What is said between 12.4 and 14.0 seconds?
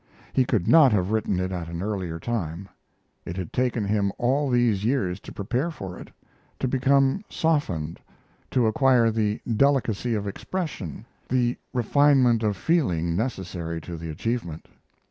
of feeling, necessary to